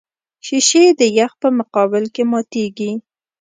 [0.45, 2.91] شیشې د یخ په مقابل کې ماتېږي.